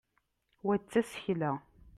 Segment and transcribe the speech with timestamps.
[0.65, 1.51] wa d tasekla